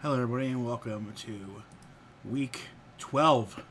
Hello, 0.00 0.14
everybody, 0.14 0.46
and 0.46 0.64
welcome 0.64 1.12
to 1.16 1.64
week 2.24 2.68
12 2.98 3.64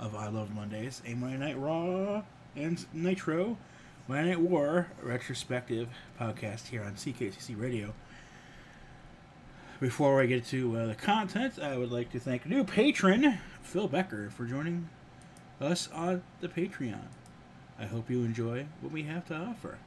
of 0.00 0.16
I 0.16 0.26
Love 0.26 0.52
Mondays, 0.52 1.00
a 1.06 1.14
Monday 1.14 1.36
Night 1.36 1.56
Raw 1.56 2.24
and 2.56 2.84
Nitro 2.92 3.56
Monday 4.08 4.30
Night 4.30 4.40
War 4.40 4.88
retrospective 5.00 5.86
podcast 6.20 6.66
here 6.66 6.82
on 6.82 6.94
CKCC 6.94 7.56
Radio. 7.56 7.94
Before 9.78 10.20
I 10.20 10.26
get 10.26 10.44
to 10.46 10.76
uh, 10.76 10.86
the 10.86 10.96
content, 10.96 11.60
I 11.60 11.76
would 11.76 11.92
like 11.92 12.10
to 12.10 12.18
thank 12.18 12.46
new 12.46 12.64
patron, 12.64 13.38
Phil 13.62 13.86
Becker, 13.86 14.30
for 14.30 14.46
joining 14.46 14.88
us 15.60 15.88
on 15.92 16.24
the 16.40 16.48
Patreon. 16.48 17.06
I 17.78 17.84
hope 17.84 18.10
you 18.10 18.24
enjoy 18.24 18.66
what 18.80 18.92
we 18.92 19.04
have 19.04 19.24
to 19.28 19.36
offer. 19.36 19.78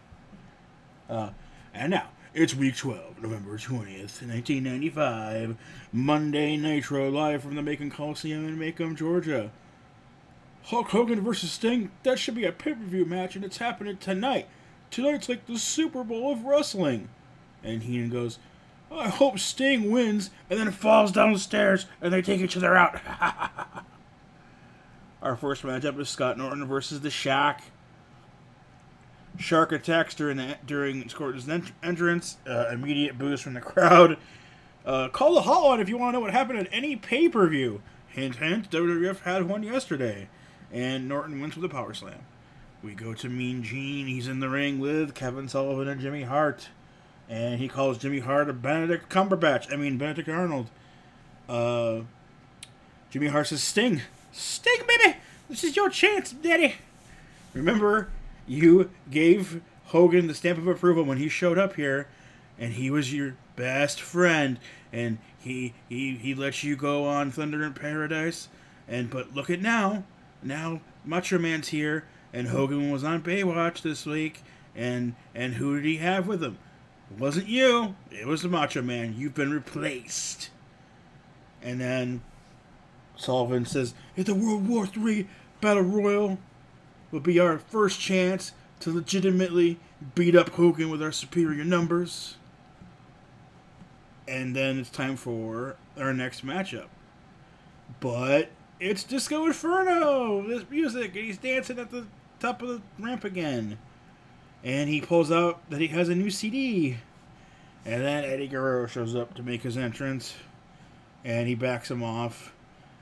Uh, 1.09 1.31
and 1.73 1.91
now, 1.91 2.07
it's 2.37 2.53
week 2.53 2.75
12, 2.75 3.23
November 3.23 3.57
20th, 3.57 4.21
1995. 4.21 5.57
Monday 5.91 6.55
Nitro, 6.55 7.09
live 7.09 7.41
from 7.41 7.55
the 7.55 7.63
Macon 7.63 7.89
Coliseum 7.89 8.47
in 8.47 8.59
Macon, 8.59 8.95
Georgia. 8.95 9.49
Hulk 10.65 10.89
Hogan 10.89 11.21
versus 11.21 11.51
Sting, 11.51 11.89
that 12.03 12.19
should 12.19 12.35
be 12.35 12.45
a 12.45 12.51
pay 12.51 12.73
per 12.73 12.83
view 12.83 13.05
match, 13.05 13.35
and 13.35 13.43
it's 13.43 13.57
happening 13.57 13.97
tonight. 13.97 14.47
Tonight's 14.91 15.27
like 15.27 15.47
the 15.47 15.57
Super 15.57 16.03
Bowl 16.03 16.31
of 16.31 16.43
wrestling. 16.43 17.09
And 17.63 17.81
Heenan 17.81 18.11
goes, 18.11 18.37
I 18.91 19.09
hope 19.09 19.39
Sting 19.39 19.89
wins, 19.89 20.29
and 20.47 20.59
then 20.59 20.69
falls 20.71 21.11
down 21.11 21.33
the 21.33 21.39
stairs, 21.39 21.87
and 22.01 22.13
they 22.13 22.21
take 22.21 22.41
each 22.41 22.55
other 22.55 22.75
out. 22.75 23.01
Our 25.23 25.35
first 25.35 25.63
matchup 25.63 25.99
is 25.99 26.07
Scott 26.07 26.37
Norton 26.37 26.65
versus 26.65 27.01
The 27.01 27.09
Shark. 27.09 27.61
Shark 29.37 29.71
attacks 29.71 30.15
during 30.15 30.37
the, 30.37 30.57
during 30.65 31.07
Scorton's 31.09 31.47
entrance. 31.83 32.37
Uh, 32.47 32.69
immediate 32.71 33.17
boost 33.17 33.43
from 33.43 33.53
the 33.53 33.61
crowd. 33.61 34.17
Uh, 34.85 35.09
call 35.09 35.35
the 35.35 35.41
hotline 35.41 35.79
if 35.81 35.89
you 35.89 35.97
want 35.97 36.13
to 36.13 36.13
know 36.13 36.21
what 36.21 36.31
happened 36.31 36.59
at 36.59 36.67
any 36.71 36.95
pay 36.95 37.27
per 37.29 37.47
view. 37.47 37.81
Hint, 38.07 38.37
hint. 38.37 38.71
WWF 38.71 39.19
had 39.19 39.47
one 39.47 39.61
yesterday, 39.61 40.27
and 40.71 41.07
Norton 41.07 41.39
wins 41.39 41.55
with 41.55 41.65
a 41.65 41.69
power 41.69 41.93
slam. 41.93 42.19
We 42.81 42.93
go 42.93 43.13
to 43.13 43.29
Mean 43.29 43.63
Gene. 43.63 44.07
He's 44.07 44.27
in 44.27 44.39
the 44.39 44.49
ring 44.49 44.79
with 44.79 45.13
Kevin 45.13 45.47
Sullivan 45.49 45.87
and 45.87 45.99
Jimmy 45.99 46.23
Hart, 46.23 46.69
and 47.27 47.59
he 47.59 47.67
calls 47.67 47.97
Jimmy 47.97 48.19
Hart 48.19 48.49
a 48.49 48.53
Benedict 48.53 49.09
Cumberbatch. 49.09 49.71
I 49.71 49.75
mean 49.75 49.97
Benedict 49.97 50.29
Arnold. 50.29 50.69
Uh, 51.49 52.01
Jimmy 53.09 53.27
Hart 53.27 53.47
says, 53.47 53.63
"Sting, 53.63 54.01
Sting, 54.31 54.81
baby, 54.87 55.17
this 55.49 55.63
is 55.63 55.75
your 55.75 55.89
chance, 55.89 56.31
Daddy." 56.31 56.75
Remember 57.53 58.09
you 58.47 58.89
gave 59.11 59.61
Hogan 59.85 60.27
the 60.27 60.33
stamp 60.33 60.57
of 60.57 60.67
approval 60.67 61.03
when 61.03 61.17
he 61.17 61.29
showed 61.29 61.57
up 61.57 61.75
here, 61.75 62.07
and 62.57 62.73
he 62.73 62.89
was 62.89 63.13
your 63.13 63.35
best 63.55 64.01
friend, 64.01 64.59
and 64.91 65.17
he 65.37 65.73
he 65.87 66.15
he 66.15 66.33
let 66.33 66.63
you 66.63 66.75
go 66.75 67.05
on 67.05 67.31
Thunder 67.31 67.63
in 67.63 67.73
Paradise, 67.73 68.49
and 68.87 69.09
but 69.09 69.33
look 69.35 69.49
at 69.49 69.61
now, 69.61 70.03
now 70.41 70.81
Macho 71.05 71.37
Man's 71.37 71.69
here, 71.69 72.05
and 72.33 72.47
Hogan 72.47 72.91
was 72.91 73.03
on 73.03 73.21
Baywatch 73.21 73.81
this 73.81 74.05
week, 74.05 74.43
and 74.75 75.15
and 75.35 75.55
who 75.55 75.75
did 75.75 75.85
he 75.85 75.97
have 75.97 76.27
with 76.27 76.43
him? 76.43 76.57
It 77.11 77.19
wasn't 77.19 77.47
you. 77.47 77.95
It 78.11 78.27
was 78.27 78.41
the 78.41 78.49
Macho 78.49 78.81
Man. 78.81 79.15
You've 79.17 79.35
been 79.35 79.51
replaced. 79.51 80.49
And 81.61 81.81
then 81.81 82.21
Sullivan 83.15 83.65
says, 83.65 83.93
"It's 84.15 84.29
the 84.29 84.35
World 84.35 84.67
War 84.67 84.87
III 84.95 85.27
Battle 85.61 85.83
Royal 85.83 86.37
will 87.11 87.19
be 87.19 87.39
our 87.39 87.57
first 87.57 87.99
chance 87.99 88.53
to 88.79 88.93
legitimately 88.93 89.79
beat 90.15 90.35
up 90.35 90.49
Hogan 90.49 90.89
with 90.89 91.01
our 91.01 91.11
superior 91.11 91.63
numbers. 91.63 92.35
And 94.27 94.55
then 94.55 94.79
it's 94.79 94.89
time 94.89 95.15
for 95.15 95.77
our 95.97 96.13
next 96.13 96.45
matchup. 96.45 96.87
But 97.99 98.49
it's 98.79 99.03
Disco 99.03 99.45
Inferno! 99.45 100.45
This 100.47 100.69
music, 100.69 101.15
and 101.15 101.25
he's 101.25 101.37
dancing 101.37 101.79
at 101.79 101.89
the 101.89 102.05
top 102.39 102.61
of 102.61 102.67
the 102.67 102.81
ramp 102.99 103.23
again. 103.23 103.79
And 104.63 104.89
he 104.89 105.01
pulls 105.01 105.31
out 105.31 105.67
that 105.69 105.79
he 105.79 105.87
has 105.87 106.09
a 106.09 106.15
new 106.15 106.29
CD. 106.29 106.97
And 107.85 108.03
then 108.03 108.25
Eddie 108.25 108.47
Guerrero 108.47 108.85
shows 108.85 109.15
up 109.15 109.33
to 109.35 109.43
make 109.43 109.61
his 109.61 109.77
entrance. 109.77 110.35
And 111.23 111.47
he 111.47 111.55
backs 111.55 111.89
him 111.89 112.03
off. 112.03 112.53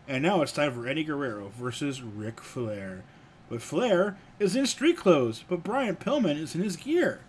And 0.07 0.21
now 0.21 0.41
it's 0.43 0.51
time 0.51 0.73
for 0.73 0.87
Eddie 0.87 1.03
Guerrero 1.03 1.51
versus 1.57 2.01
Ric 2.01 2.39
Flair. 2.39 3.03
But 3.49 3.61
Flair 3.61 4.17
is 4.39 4.55
in 4.55 4.65
street 4.65 4.97
clothes, 4.97 5.43
but 5.47 5.63
Brian 5.63 5.95
Pillman 5.95 6.37
is 6.37 6.55
in 6.55 6.61
his 6.61 6.75
gear. 6.75 7.21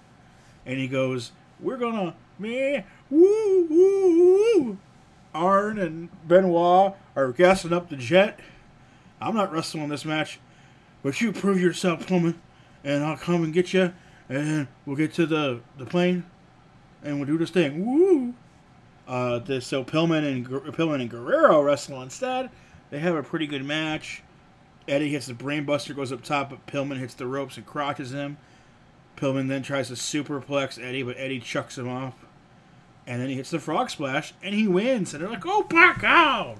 And 0.64 0.78
he 0.78 0.88
goes, 0.88 1.32
We're 1.60 1.76
gonna, 1.76 2.14
me, 2.38 2.84
woo, 3.10 3.66
woo, 3.66 4.18
woo. 4.58 4.78
Arn 5.34 5.78
and 5.78 6.08
Benoit 6.26 6.94
are 7.14 7.32
gassing 7.32 7.72
up 7.72 7.90
the 7.90 7.96
jet. 7.96 8.40
I'm 9.20 9.34
not 9.34 9.52
wrestling 9.52 9.88
this 9.88 10.04
match, 10.04 10.40
but 11.02 11.20
you 11.20 11.32
prove 11.32 11.60
yourself, 11.60 12.06
Pillman, 12.06 12.34
and 12.82 13.04
I'll 13.04 13.16
come 13.16 13.44
and 13.44 13.52
get 13.52 13.72
you, 13.72 13.92
and 14.28 14.66
we'll 14.84 14.96
get 14.96 15.12
to 15.14 15.26
the, 15.26 15.60
the 15.78 15.86
plane, 15.86 16.24
and 17.02 17.16
we'll 17.16 17.26
do 17.26 17.38
this 17.38 17.50
thing. 17.50 17.84
Woo! 17.84 18.34
Uh, 19.06 19.38
this, 19.38 19.66
so 19.66 19.84
Pillman 19.84 20.26
and 20.26 20.46
Pillman 20.46 21.00
and 21.00 21.10
Guerrero 21.10 21.62
wrestle 21.62 22.02
instead. 22.02 22.50
They 22.90 22.98
have 22.98 23.14
a 23.14 23.22
pretty 23.22 23.46
good 23.46 23.64
match. 23.64 24.22
Eddie 24.88 25.10
hits 25.10 25.26
the 25.26 25.34
brainbuster, 25.34 25.94
goes 25.94 26.12
up 26.12 26.22
top, 26.22 26.50
but 26.50 26.66
Pillman 26.66 26.98
hits 26.98 27.14
the 27.14 27.26
ropes 27.26 27.56
and 27.56 27.66
crotches 27.66 28.12
him. 28.12 28.36
Pillman 29.16 29.48
then 29.48 29.62
tries 29.62 29.88
to 29.88 29.94
superplex 29.94 30.82
Eddie, 30.82 31.02
but 31.02 31.16
Eddie 31.18 31.40
chucks 31.40 31.78
him 31.78 31.88
off. 31.88 32.14
And 33.06 33.20
then 33.20 33.28
he 33.28 33.36
hits 33.36 33.50
the 33.50 33.58
frog 33.58 33.90
splash, 33.90 34.34
and 34.42 34.54
he 34.54 34.68
wins. 34.68 35.14
And 35.14 35.22
they're 35.22 35.30
like, 35.30 35.46
oh, 35.46 35.62
back 35.64 36.02
out! 36.04 36.58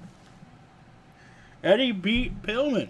Eddie 1.63 1.91
beat 1.91 2.41
Pillman. 2.41 2.89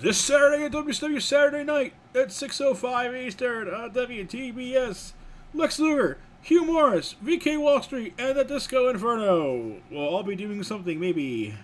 This 0.00 0.18
Saturday 0.18 0.64
at 0.64 0.72
WCW 0.72 1.22
Saturday 1.22 1.62
Night 1.62 1.92
at 2.14 2.28
6.05 2.28 3.26
Eastern 3.26 3.72
on 3.72 3.90
WTBS. 3.92 5.12
Lex 5.54 5.78
Luger, 5.78 6.18
Hugh 6.40 6.64
Morris, 6.64 7.14
VK 7.24 7.60
Wall 7.60 7.82
Street, 7.82 8.14
and 8.18 8.36
the 8.36 8.44
Disco 8.44 8.88
Inferno 8.88 9.76
will 9.90 10.08
all 10.08 10.22
be 10.22 10.34
doing 10.34 10.62
something, 10.62 10.98
maybe. 10.98 11.54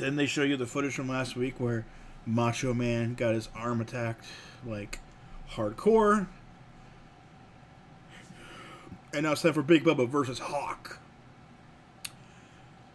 Then 0.00 0.16
they 0.16 0.24
show 0.24 0.44
you 0.44 0.56
the 0.56 0.64
footage 0.64 0.94
from 0.94 1.10
last 1.10 1.36
week 1.36 1.60
where 1.60 1.84
Macho 2.24 2.72
Man 2.72 3.12
got 3.12 3.34
his 3.34 3.50
arm 3.54 3.82
attacked, 3.82 4.24
like 4.64 4.98
hardcore. 5.52 6.26
And 9.12 9.24
now 9.24 9.32
it's 9.32 9.42
time 9.42 9.52
for 9.52 9.62
Big 9.62 9.84
Bubba 9.84 10.08
versus 10.08 10.38
Hawk. 10.38 11.00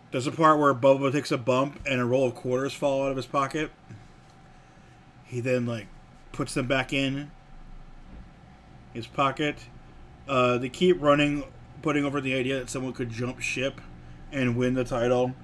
There's 0.10 0.26
a 0.26 0.32
part 0.32 0.58
where 0.58 0.74
Bubba 0.74 1.12
takes 1.12 1.32
a 1.32 1.38
bump 1.38 1.80
and 1.86 2.02
a 2.02 2.06
roll 2.06 2.26
of 2.28 2.34
quarters 2.34 2.74
fall 2.74 3.04
out 3.04 3.12
of 3.12 3.18
his 3.18 3.28
pocket. 3.28 3.70
He 5.26 5.42
then 5.42 5.68
like 5.68 5.86
puts 6.32 6.56
them 6.56 6.66
back 6.66 6.92
in 6.92 7.30
his 8.94 9.06
pocket. 9.06 9.58
Uh, 10.28 10.58
they 10.58 10.70
keep 10.70 11.00
running, 11.00 11.44
putting 11.84 12.04
over 12.04 12.20
the 12.20 12.34
idea 12.34 12.58
that 12.58 12.72
someone 12.72 12.94
could 12.94 13.12
jump 13.12 13.42
ship 13.42 13.80
and 14.32 14.58
win 14.58 14.74
the 14.74 14.84
title 14.84 15.36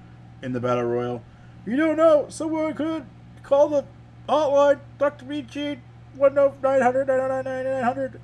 in 0.42 0.52
the 0.52 0.60
battle 0.60 0.82
royal. 0.82 1.22
You 1.64 1.76
don't 1.76 1.96
know. 1.96 2.26
Someone 2.28 2.74
could 2.74 3.06
call 3.42 3.68
the 3.68 3.84
hotline, 4.28 4.80
Dr. 4.98 5.24
Beachy, 5.24 5.80
10900 6.18 7.06
900 7.06 8.20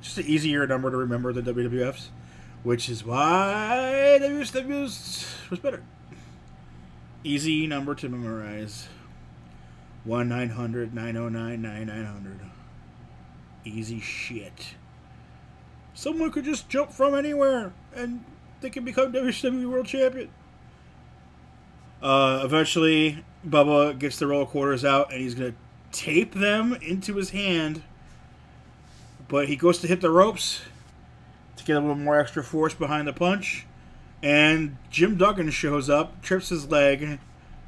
Just 0.00 0.18
an 0.18 0.26
easier 0.26 0.66
number 0.66 0.90
to 0.90 0.96
remember 0.96 1.32
than 1.32 1.44
WWF's, 1.44 2.10
which 2.62 2.88
is 2.88 3.04
why 3.04 4.18
WWF's 4.20 5.50
was 5.50 5.58
better. 5.60 5.82
Easy 7.22 7.66
number 7.66 7.94
to 7.94 8.08
memorize. 8.08 8.88
1 10.04 10.28
900 10.28 10.94
909 10.94 11.62
9900. 11.62 12.40
Easy 13.64 14.00
shit. 14.00 14.74
Someone 15.92 16.30
could 16.30 16.44
just 16.44 16.68
jump 16.68 16.92
from 16.92 17.14
anywhere 17.14 17.72
and 17.94 18.24
they 18.62 18.70
can 18.70 18.84
become 18.84 19.12
WCW 19.12 19.70
World 19.70 19.86
Champion. 19.86 20.30
Uh, 22.02 22.40
eventually, 22.44 23.24
Bubba 23.46 23.98
gets 23.98 24.18
the 24.18 24.26
roll 24.26 24.42
of 24.42 24.48
quarters 24.48 24.84
out 24.84 25.12
and 25.12 25.20
he's 25.20 25.34
going 25.34 25.52
to 25.52 25.58
tape 25.98 26.34
them 26.34 26.74
into 26.74 27.16
his 27.16 27.30
hand. 27.30 27.82
But 29.28 29.48
he 29.48 29.56
goes 29.56 29.78
to 29.78 29.86
hit 29.86 30.00
the 30.00 30.10
ropes 30.10 30.62
to 31.56 31.64
get 31.64 31.76
a 31.76 31.80
little 31.80 31.94
more 31.94 32.18
extra 32.18 32.42
force 32.42 32.74
behind 32.74 33.06
the 33.06 33.12
punch. 33.12 33.66
And 34.22 34.76
Jim 34.90 35.16
Duggan 35.16 35.50
shows 35.50 35.88
up, 35.88 36.22
trips 36.22 36.48
his 36.50 36.70
leg, 36.70 37.18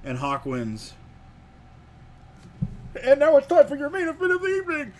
and 0.05 0.19
Hawk 0.19 0.44
wins. 0.44 0.94
And 3.02 3.20
now 3.20 3.37
it's 3.37 3.46
time 3.46 3.67
for 3.67 3.76
your 3.76 3.90
main 3.90 4.08
event 4.08 4.32
of 4.32 4.43
the 4.43 4.49
evening. 4.49 4.93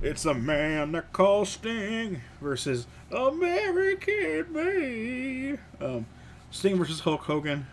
It's 0.00 0.24
a 0.24 0.34
man 0.34 0.92
that 0.92 1.12
calls 1.12 1.50
Sting 1.50 2.20
versus 2.40 2.86
American 3.10 4.52
Me. 4.52 5.58
Um, 5.80 6.06
Sting 6.50 6.76
versus 6.76 7.00
Hulk 7.00 7.22
Hogan. 7.22 7.66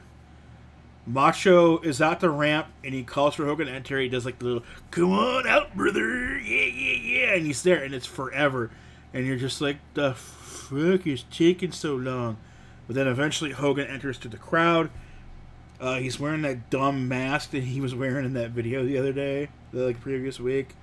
Macho 1.09 1.79
is 1.79 2.01
at 2.01 2.19
the 2.19 2.29
ramp 2.29 2.67
and 2.83 2.93
he 2.93 3.03
calls 3.03 3.33
for 3.33 3.45
Hogan 3.45 3.65
to 3.65 3.73
enter. 3.73 3.99
He 3.99 4.09
does 4.09 4.25
like 4.25 4.37
the 4.37 4.45
little 4.45 4.63
"Come 4.91 5.11
on 5.11 5.47
out, 5.47 5.75
brother, 5.75 6.37
yeah, 6.39 6.65
yeah, 6.65 6.97
yeah," 7.01 7.33
and 7.33 7.45
he's 7.47 7.63
there, 7.63 7.83
and 7.83 7.93
it's 7.95 8.05
forever. 8.05 8.69
and 9.11 9.25
you're 9.25 9.37
just 9.37 9.59
like, 9.59 9.77
the 9.95 10.13
fuck 10.13 11.07
is 11.07 11.23
taking 11.31 11.71
so 11.71 11.95
long? 11.95 12.37
But 12.85 12.95
then 12.95 13.07
eventually 13.07 13.51
Hogan 13.51 13.87
enters 13.87 14.19
to 14.19 14.27
the 14.27 14.37
crowd. 14.37 14.91
Uh, 15.81 15.95
he's 15.97 16.19
wearing 16.19 16.43
that 16.43 16.69
dumb 16.69 17.07
mask 17.07 17.51
that 17.51 17.63
he 17.63 17.81
was 17.81 17.95
wearing 17.95 18.25
in 18.25 18.33
that 18.33 18.51
video 18.51 18.85
the 18.85 18.97
other 18.99 19.13
day, 19.13 19.49
the 19.73 19.85
like 19.85 19.99
previous 20.01 20.39
week. 20.39 20.75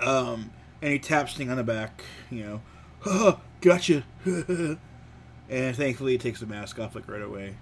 Um, 0.00 0.50
and 0.82 0.92
he 0.92 0.98
taps 0.98 1.32
Sting 1.32 1.48
on 1.50 1.56
the 1.56 1.64
back, 1.64 2.04
you 2.30 2.60
know, 3.04 3.38
gotcha. 3.62 4.04
and 4.26 5.76
thankfully, 5.76 6.12
he 6.12 6.18
takes 6.18 6.40
the 6.40 6.46
mask 6.46 6.78
off 6.78 6.94
like 6.94 7.08
right 7.08 7.22
away. 7.22 7.54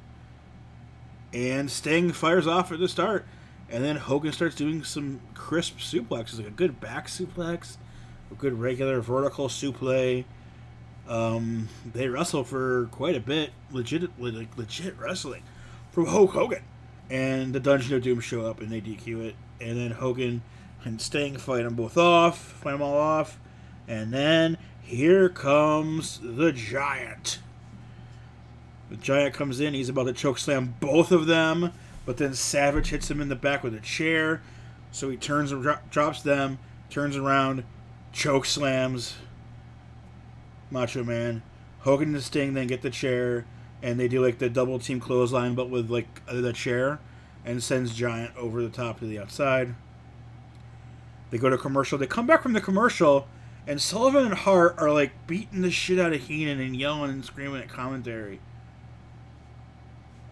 And 1.36 1.70
Sting 1.70 2.12
fires 2.12 2.46
off 2.46 2.72
at 2.72 2.78
the 2.78 2.88
start, 2.88 3.26
and 3.68 3.84
then 3.84 3.96
Hogan 3.96 4.32
starts 4.32 4.54
doing 4.54 4.82
some 4.82 5.20
crisp 5.34 5.76
suplexes, 5.76 6.38
like 6.38 6.46
a 6.46 6.50
good 6.50 6.80
back 6.80 7.08
suplex, 7.08 7.76
a 8.30 8.34
good 8.34 8.58
regular 8.58 9.02
vertical 9.02 9.48
suplex. 9.48 10.24
Um, 11.06 11.68
they 11.92 12.08
wrestle 12.08 12.42
for 12.42 12.86
quite 12.86 13.16
a 13.16 13.20
bit, 13.20 13.50
legit, 13.70 14.18
like 14.18 14.56
legit 14.56 14.98
wrestling 14.98 15.42
from 15.90 16.06
Hulk 16.06 16.30
Hogan. 16.30 16.62
And 17.10 17.52
the 17.52 17.60
Dungeon 17.60 17.94
of 17.94 18.02
Doom 18.02 18.20
show 18.20 18.46
up 18.46 18.62
and 18.62 18.72
they 18.72 18.80
DQ 18.80 19.26
it. 19.26 19.34
And 19.60 19.76
then 19.76 19.90
Hogan 19.90 20.40
and 20.84 21.02
Sting 21.02 21.36
fight 21.36 21.64
them 21.64 21.74
both 21.74 21.98
off, 21.98 22.38
fight 22.38 22.72
them 22.72 22.82
all 22.82 22.96
off. 22.96 23.38
And 23.86 24.10
then 24.10 24.56
here 24.80 25.28
comes 25.28 26.18
the 26.22 26.50
Giant. 26.50 27.40
The 28.90 28.96
Giant 28.96 29.34
comes 29.34 29.60
in, 29.60 29.74
he's 29.74 29.88
about 29.88 30.04
to 30.04 30.12
choke 30.12 30.38
slam 30.38 30.74
both 30.78 31.10
of 31.10 31.26
them, 31.26 31.72
but 32.04 32.18
then 32.18 32.34
Savage 32.34 32.90
hits 32.90 33.10
him 33.10 33.20
in 33.20 33.28
the 33.28 33.36
back 33.36 33.64
with 33.64 33.74
a 33.74 33.80
chair. 33.80 34.42
So 34.92 35.10
he 35.10 35.16
turns 35.16 35.50
and 35.50 35.62
dro- 35.62 35.78
drops 35.90 36.22
them, 36.22 36.58
turns 36.88 37.16
around, 37.16 37.64
choke 38.12 38.44
slams 38.46 39.16
Macho 40.70 41.04
Man. 41.04 41.42
Hogan 41.80 42.14
and 42.14 42.22
Sting 42.22 42.54
then 42.54 42.66
get 42.66 42.82
the 42.82 42.90
chair, 42.90 43.44
and 43.82 43.98
they 43.98 44.08
do 44.08 44.24
like 44.24 44.38
the 44.38 44.48
double 44.48 44.78
team 44.78 45.00
clothesline, 45.00 45.54
but 45.54 45.70
with 45.70 45.90
like 45.90 46.24
the 46.26 46.52
chair, 46.52 46.98
and 47.44 47.62
sends 47.62 47.94
Giant 47.94 48.36
over 48.36 48.62
the 48.62 48.68
top 48.68 48.98
to 49.00 49.06
the 49.06 49.18
outside. 49.18 49.74
They 51.30 51.38
go 51.38 51.50
to 51.50 51.58
commercial. 51.58 51.98
They 51.98 52.06
come 52.06 52.26
back 52.26 52.42
from 52.42 52.52
the 52.52 52.60
commercial, 52.60 53.28
and 53.66 53.80
Sullivan 53.80 54.26
and 54.26 54.34
Hart 54.34 54.76
are 54.78 54.90
like 54.90 55.12
beating 55.26 55.62
the 55.62 55.70
shit 55.70 55.98
out 55.98 56.12
of 56.12 56.22
Heenan 56.22 56.60
and 56.60 56.76
yelling 56.76 57.10
and 57.10 57.24
screaming 57.24 57.60
at 57.60 57.68
commentary 57.68 58.40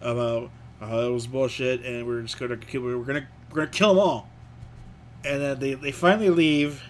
about 0.05 0.51
oh, 0.81 1.01
that 1.01 1.11
was 1.11 1.27
bullshit, 1.27 1.83
and 1.83 2.05
we're 2.05 2.21
just 2.21 2.39
gonna 2.39 2.57
kill, 2.57 2.81
we're 2.81 3.03
gonna 3.03 3.27
we're 3.49 3.55
gonna 3.55 3.67
kill 3.67 3.95
them 3.95 3.99
all. 3.99 4.29
And 5.23 5.41
then 5.41 5.59
they 5.59 5.73
they 5.73 5.91
finally 5.91 6.29
leave, 6.29 6.83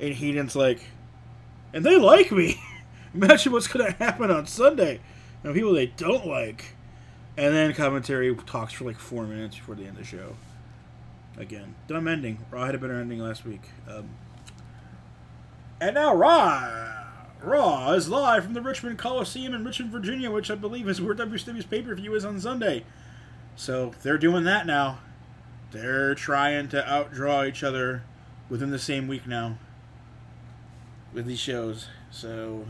and 0.00 0.14
Heenan's 0.14 0.56
like, 0.56 0.84
and 1.72 1.84
they 1.84 1.96
like 1.96 2.32
me. 2.32 2.60
Imagine 3.14 3.52
what's 3.52 3.68
gonna 3.68 3.92
happen 3.92 4.30
on 4.30 4.46
Sunday. 4.46 5.00
And 5.44 5.54
people 5.54 5.72
they 5.72 5.86
don't 5.86 6.26
like. 6.26 6.76
And 7.36 7.54
then 7.54 7.72
commentary 7.72 8.34
talks 8.46 8.74
for 8.74 8.84
like 8.84 8.98
four 8.98 9.24
minutes 9.24 9.56
before 9.56 9.74
the 9.74 9.82
end 9.82 9.92
of 9.92 9.98
the 9.98 10.04
show. 10.04 10.34
Again, 11.38 11.74
dumb 11.88 12.06
ending. 12.08 12.44
Raw 12.50 12.66
had 12.66 12.74
a 12.74 12.78
better 12.78 13.00
ending 13.00 13.20
last 13.20 13.44
week. 13.44 13.62
Um, 13.88 14.10
and 15.80 15.94
now 15.94 16.14
Raw. 16.14 17.01
Raw 17.42 17.92
is 17.92 18.08
live 18.08 18.44
from 18.44 18.54
the 18.54 18.60
Richmond 18.60 18.98
Coliseum 18.98 19.54
in 19.54 19.64
Richmond, 19.64 19.90
Virginia, 19.90 20.30
which 20.30 20.50
I 20.50 20.54
believe 20.54 20.88
is 20.88 21.00
where 21.00 21.14
WCW's 21.14 21.66
pay 21.66 21.82
per 21.82 21.94
view 21.94 22.14
is 22.14 22.24
on 22.24 22.40
Sunday. 22.40 22.84
So 23.56 23.94
they're 24.02 24.18
doing 24.18 24.44
that 24.44 24.66
now. 24.66 24.98
They're 25.72 26.14
trying 26.14 26.68
to 26.68 26.82
outdraw 26.82 27.46
each 27.48 27.62
other 27.62 28.02
within 28.48 28.70
the 28.70 28.78
same 28.78 29.08
week 29.08 29.26
now 29.26 29.58
with 31.12 31.26
these 31.26 31.40
shows. 31.40 31.88
So 32.10 32.66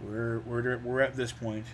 we're 0.00 0.40
we're 0.40 0.78
we're 0.78 1.00
at 1.00 1.16
this 1.16 1.32
point. 1.32 1.66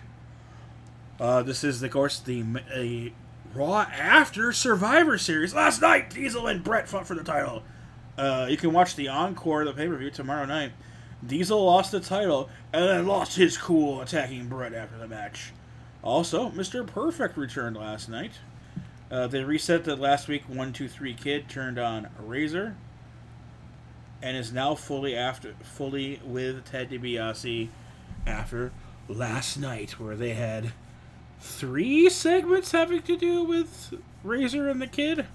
Uh, 1.19 1.43
this 1.43 1.63
is 1.63 1.81
of 1.83 1.91
course 1.91 2.19
the 2.19 2.43
a 2.73 3.13
Raw 3.53 3.81
after 3.81 4.51
Survivor 4.51 5.17
Series. 5.17 5.53
Last 5.53 5.81
night, 5.81 6.09
Diesel 6.09 6.47
and 6.47 6.63
Bret 6.63 6.87
fought 6.87 7.05
for 7.05 7.15
the 7.15 7.23
title. 7.23 7.63
Uh, 8.17 8.47
you 8.49 8.57
can 8.57 8.73
watch 8.73 8.95
the 8.95 9.07
encore 9.07 9.61
of 9.61 9.67
the 9.67 9.73
pay 9.73 9.87
per 9.87 9.95
view 9.97 10.09
tomorrow 10.09 10.45
night. 10.45 10.71
Diesel 11.25 11.63
lost 11.63 11.91
the 11.91 11.99
title 11.99 12.49
and 12.71 12.85
then 12.85 13.07
lost 13.07 13.37
his 13.37 13.57
cool 13.57 14.01
attacking 14.01 14.47
Bret 14.47 14.73
after 14.73 14.97
the 14.97 15.07
match. 15.07 15.51
Also, 16.03 16.49
Mr. 16.49 16.85
Perfect 16.85 17.37
returned 17.37 17.77
last 17.77 18.09
night. 18.09 18.33
Uh, 19.09 19.27
they 19.27 19.43
reset 19.43 19.83
the 19.83 19.95
last 19.95 20.27
week 20.27 20.43
one 20.47 20.73
two 20.73 20.87
three 20.87 21.13
kid 21.13 21.47
turned 21.47 21.77
on 21.77 22.09
Razor 22.19 22.75
and 24.21 24.37
is 24.37 24.51
now 24.51 24.73
fully 24.73 25.15
after 25.15 25.53
fully 25.61 26.19
with 26.25 26.65
Ted 26.65 26.89
DiBiase 26.89 27.69
after 28.25 28.71
last 29.07 29.57
night, 29.57 29.99
where 29.99 30.15
they 30.15 30.33
had 30.33 30.71
three 31.39 32.09
segments 32.09 32.71
having 32.71 33.01
to 33.01 33.17
do 33.17 33.43
with 33.43 33.93
Razor 34.23 34.69
and 34.69 34.81
the 34.81 34.87
Kid. 34.87 35.27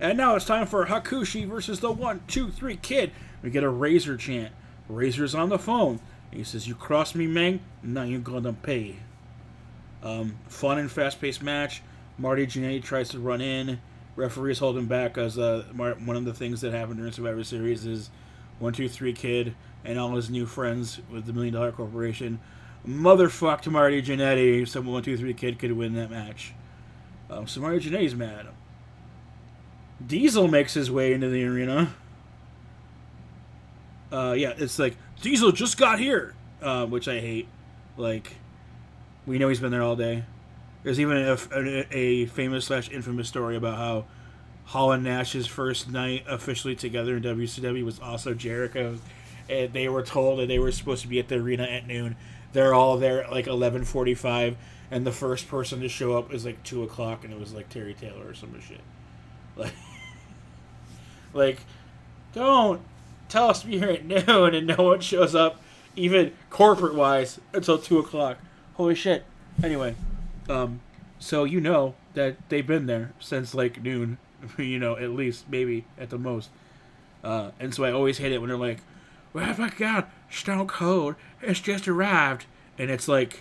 And 0.00 0.16
now 0.16 0.36
it's 0.36 0.44
time 0.44 0.66
for 0.66 0.86
Hakushi 0.86 1.46
versus 1.46 1.80
the 1.80 1.90
one, 1.90 2.20
two, 2.28 2.50
three 2.50 2.76
kid. 2.76 3.12
We 3.42 3.50
get 3.50 3.64
a 3.64 3.68
Razor 3.68 4.16
chant. 4.16 4.52
Razor's 4.88 5.34
on 5.34 5.48
the 5.48 5.58
phone. 5.58 6.00
He 6.30 6.44
says, 6.44 6.68
"You 6.68 6.74
cross 6.74 7.14
me, 7.14 7.26
Meng. 7.26 7.60
Now 7.82 8.02
you're 8.02 8.20
gonna 8.20 8.52
pay." 8.52 8.96
Um, 10.02 10.36
fun 10.46 10.78
and 10.78 10.90
fast-paced 10.90 11.42
match. 11.42 11.82
Marty 12.16 12.46
Jannetty 12.46 12.82
tries 12.82 13.08
to 13.10 13.18
run 13.18 13.40
in. 13.40 13.80
Referees 14.14 14.58
hold 14.58 14.76
him 14.76 14.86
back 14.86 15.18
as 15.18 15.38
uh, 15.38 15.64
one 15.74 16.16
of 16.16 16.24
the 16.24 16.34
things 16.34 16.60
that 16.60 16.72
happened 16.72 16.98
during 16.98 17.12
Survivor 17.12 17.42
Series 17.44 17.86
is 17.86 18.10
one, 18.58 18.72
two, 18.72 18.88
three 18.88 19.12
kid 19.12 19.54
and 19.84 19.98
all 19.98 20.14
his 20.14 20.28
new 20.28 20.46
friends 20.46 21.00
with 21.10 21.26
the 21.26 21.32
Million 21.32 21.54
Dollar 21.54 21.72
Corporation 21.72 22.40
motherfucked 22.86 23.70
Marty 23.70 24.02
Jannetty 24.02 24.66
so 24.66 24.80
one, 24.80 25.02
two, 25.02 25.16
three 25.16 25.34
kid 25.34 25.58
could 25.58 25.72
win 25.72 25.94
that 25.94 26.10
match. 26.10 26.54
Um, 27.30 27.46
so 27.46 27.60
Marty 27.60 27.88
Jannetty's 27.88 28.14
mad. 28.14 28.46
Diesel 30.04 30.48
makes 30.48 30.74
his 30.74 30.90
way 30.90 31.12
into 31.12 31.28
the 31.28 31.44
arena. 31.44 31.94
Uh, 34.12 34.34
yeah, 34.36 34.54
it's 34.56 34.78
like 34.78 34.96
Diesel 35.20 35.52
just 35.52 35.76
got 35.76 35.98
here, 35.98 36.34
uh, 36.62 36.86
which 36.86 37.08
I 37.08 37.20
hate. 37.20 37.48
Like, 37.96 38.36
we 39.26 39.38
know 39.38 39.48
he's 39.48 39.60
been 39.60 39.72
there 39.72 39.82
all 39.82 39.96
day. 39.96 40.24
There's 40.84 41.00
even 41.00 41.16
a, 41.16 41.36
a, 41.52 41.96
a 41.96 42.26
famous 42.26 42.66
slash 42.66 42.90
infamous 42.90 43.28
story 43.28 43.56
about 43.56 43.76
how 43.76 44.04
Hall 44.66 44.92
and 44.92 45.02
Nash's 45.02 45.46
first 45.46 45.90
night 45.90 46.24
officially 46.28 46.76
together 46.76 47.16
in 47.16 47.22
WCW 47.22 47.84
was 47.84 47.98
also 47.98 48.34
Jericho's, 48.34 49.00
and 49.50 49.72
they 49.72 49.88
were 49.88 50.02
told 50.02 50.38
that 50.38 50.46
they 50.46 50.58
were 50.58 50.70
supposed 50.70 51.02
to 51.02 51.08
be 51.08 51.18
at 51.18 51.28
the 51.28 51.36
arena 51.36 51.64
at 51.64 51.86
noon. 51.86 52.16
They're 52.52 52.74
all 52.74 52.96
there 52.98 53.24
at 53.24 53.30
like 53.30 53.46
11:45, 53.46 54.56
and 54.90 55.06
the 55.06 55.12
first 55.12 55.48
person 55.48 55.80
to 55.80 55.88
show 55.88 56.16
up 56.16 56.32
is 56.32 56.44
like 56.44 56.62
two 56.62 56.82
o'clock, 56.82 57.24
and 57.24 57.32
it 57.32 57.40
was 57.40 57.52
like 57.52 57.68
Terry 57.68 57.94
Taylor 57.94 58.28
or 58.28 58.34
some 58.34 58.58
shit. 58.60 58.80
Like, 59.56 59.72
like, 61.32 61.60
don't 62.32 62.80
tell 63.28 63.50
us 63.50 63.62
to 63.62 63.66
be 63.66 63.78
here 63.78 63.90
at 63.90 64.04
noon, 64.04 64.54
and 64.54 64.66
no 64.66 64.76
one 64.76 65.00
shows 65.00 65.34
up, 65.34 65.60
even 65.96 66.32
corporate 66.50 66.94
wise, 66.94 67.40
until 67.52 67.78
two 67.78 67.98
o'clock. 67.98 68.38
Holy 68.74 68.94
shit! 68.94 69.24
Anyway. 69.62 69.94
Um, 70.48 70.80
so 71.18 71.44
you 71.44 71.60
know 71.60 71.94
that 72.14 72.36
they've 72.48 72.66
been 72.66 72.86
there 72.86 73.12
since 73.20 73.54
like 73.54 73.82
noon, 73.82 74.18
you 74.58 74.78
know, 74.78 74.96
at 74.96 75.10
least 75.10 75.48
maybe 75.48 75.84
at 75.98 76.10
the 76.10 76.18
most. 76.18 76.50
Uh, 77.22 77.50
and 77.58 77.74
so 77.74 77.84
I 77.84 77.92
always 77.92 78.18
hate 78.18 78.32
it 78.32 78.38
when 78.38 78.48
they're 78.48 78.56
like, 78.56 78.78
"Well, 79.32 79.54
my 79.58 79.70
God, 79.70 80.06
Stone 80.30 80.68
Cold 80.68 81.16
has 81.44 81.60
just 81.60 81.88
arrived," 81.88 82.46
and 82.78 82.90
it's 82.90 83.08
like 83.08 83.40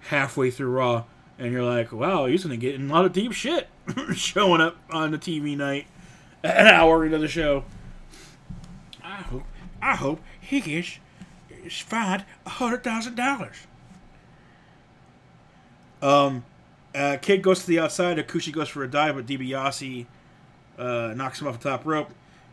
halfway 0.00 0.50
through 0.50 0.70
Raw, 0.70 1.04
and 1.38 1.52
you're 1.52 1.62
like, 1.62 1.92
"Wow, 1.92 2.26
he's 2.26 2.42
gonna 2.42 2.56
get 2.56 2.74
in 2.74 2.90
a 2.90 2.92
lot 2.92 3.04
of 3.04 3.12
deep 3.12 3.32
shit 3.32 3.68
showing 4.14 4.60
up 4.60 4.76
on 4.90 5.12
the 5.12 5.18
TV 5.18 5.56
night 5.56 5.86
an 6.42 6.66
hour 6.66 7.04
into 7.04 7.18
the 7.18 7.28
show." 7.28 7.64
I 9.02 9.22
hope, 9.22 9.44
I 9.80 9.96
hope 9.96 10.20
he 10.40 10.60
gets 10.60 10.98
fined 11.80 12.24
a 12.46 12.50
hundred 12.50 12.84
thousand 12.84 13.14
dollars. 13.14 13.56
Um, 16.00 16.44
uh, 16.94 17.16
Kid 17.20 17.42
goes 17.42 17.60
to 17.60 17.66
the 17.66 17.80
outside. 17.80 18.18
Hakushi 18.18 18.52
goes 18.52 18.68
for 18.68 18.84
a 18.84 18.90
dive, 18.90 19.16
but 19.16 19.26
DiBiase 19.26 20.06
uh, 20.78 21.12
knocks 21.16 21.40
him 21.40 21.48
off 21.48 21.58
the 21.60 21.70
top 21.70 21.84
rope. 21.84 22.10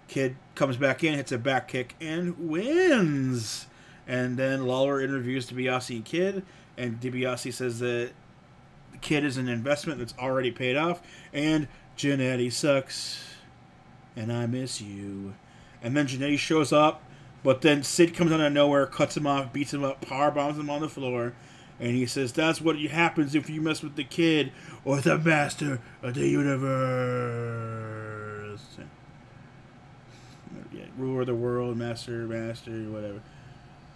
Kid 0.07 0.35
comes 0.55 0.77
back 0.77 1.03
in, 1.03 1.15
hits 1.15 1.31
a 1.31 1.37
back 1.37 1.67
kick, 1.67 1.95
and 1.99 2.49
wins. 2.49 3.67
And 4.07 4.37
then 4.37 4.65
Lawler 4.65 5.01
interviews 5.01 5.49
DiBiase 5.49 5.95
and 5.95 6.05
Kid, 6.05 6.45
and 6.77 6.99
DiBiase 6.99 7.53
says 7.53 7.79
that 7.79 8.11
Kid 9.01 9.23
is 9.23 9.37
an 9.37 9.47
investment 9.47 9.99
that's 9.99 10.13
already 10.19 10.51
paid 10.51 10.77
off, 10.77 11.01
and 11.33 11.67
Jannetty 11.97 12.51
sucks, 12.51 13.34
and 14.15 14.31
I 14.31 14.45
miss 14.45 14.81
you. 14.81 15.33
And 15.81 15.95
then 15.95 16.07
Jannetty 16.07 16.37
shows 16.39 16.71
up, 16.73 17.03
but 17.43 17.61
then 17.61 17.83
Sid 17.83 18.15
comes 18.15 18.31
out 18.31 18.39
of 18.39 18.51
nowhere, 18.53 18.85
cuts 18.87 19.17
him 19.17 19.27
off, 19.27 19.53
beats 19.53 19.73
him 19.73 19.83
up, 19.83 20.01
power 20.01 20.31
bombs 20.31 20.57
him 20.57 20.69
on 20.69 20.81
the 20.81 20.89
floor, 20.89 21.33
and 21.79 21.91
he 21.91 22.05
says 22.05 22.31
that's 22.33 22.61
what 22.61 22.79
happens 22.79 23.35
if 23.35 23.49
you 23.49 23.61
mess 23.61 23.83
with 23.83 23.95
the 23.95 24.03
kid 24.03 24.51
or 24.83 25.01
the 25.01 25.17
master 25.17 25.79
of 26.01 26.13
the 26.15 26.27
universe. 26.27 26.65
Yeah, 30.71 30.85
ruler 30.97 31.21
of 31.21 31.27
the 31.27 31.35
world, 31.35 31.77
master, 31.77 32.25
master, 32.27 32.71
whatever. 32.89 33.21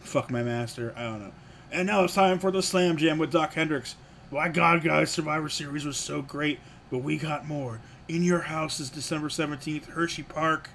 Fuck 0.02 0.30
my 0.32 0.44
master. 0.44 0.94
I 0.96 1.04
don't 1.04 1.20
know. 1.20 1.32
And 1.72 1.88
now 1.88 2.04
it's 2.04 2.14
time 2.14 2.40
for 2.40 2.52
the 2.52 2.62
Slam 2.62 2.98
Jam 2.98 3.18
with 3.18 3.32
Dok 3.32 3.54
Hendrix. 3.54 3.96
My 4.32 4.48
God, 4.48 4.84
guys, 4.84 5.10
Survivor 5.10 5.50
Series 5.50 5.86
was 5.86 5.98
so 5.98 6.22
great, 6.22 6.60
but 6.92 7.00
we 7.00 7.18
got 7.18 7.48
more. 7.48 7.82
In 8.10 8.24
Your 8.24 8.42
House 8.42 8.80
is 8.80 8.90
December 8.90 9.30
17th, 9.30 9.86
Hershey 9.86 10.24
Park. 10.24 10.72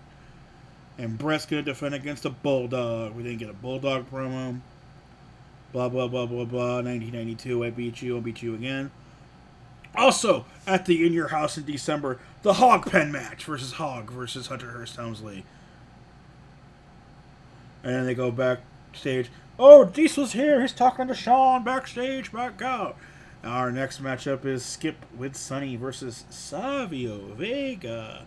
And 0.97 1.19
Bret's 1.19 1.45
going 1.45 1.65
to 1.65 1.71
defend 1.73 1.93
against 1.93 2.25
a 2.25 2.31
Bulldog. 2.31 3.15
We 3.17 3.25
didn't 3.25 3.39
get 3.39 3.51
a 3.51 3.55
Bulldog 3.55 4.09
promo. 4.09 4.61
Blah, 5.73 5.89
blah, 5.89 6.07
blah, 6.07 6.27
blah, 6.27 6.45
blah. 6.45 6.77
1992, 6.77 7.65
I 7.65 7.71
beat 7.71 8.01
you, 8.01 8.15
I'll 8.15 8.23
beat 8.23 8.41
you 8.41 8.55
again. 8.55 8.93
Also, 9.97 10.45
at 10.65 10.87
the 10.87 11.05
In 11.05 11.13
Your 11.13 11.29
House 11.29 11.59
in 11.59 11.65
December, 11.65 12.21
the 12.43 12.55
Hog 12.55 12.89
Pen 12.89 13.11
match 13.11 13.45
versus 13.45 13.73
Hog 13.73 14.11
versus 14.11 14.47
Hunter 14.47 14.71
Hearst 14.71 14.95
Helmsley. 14.95 15.45
And 17.83 17.95
then 17.95 18.07
they 18.07 18.15
go 18.15 18.31
backstage. 18.31 19.29
Oh, 19.59 19.85
Diesel's 19.85 20.33
here. 20.33 20.61
He's 20.61 20.73
talking 20.73 21.09
to 21.09 21.15
Shawn 21.15 21.65
backstage. 21.65 22.33
Back 22.33 22.63
out. 22.63 22.97
Our 23.45 23.71
next 23.71 24.03
matchup 24.03 24.47
is 24.47 24.65
Skip 24.65 24.97
with 25.15 25.37
Sunny 25.37 25.77
versus 25.77 26.25
Savio 26.31 27.19
Vega. 27.35 28.25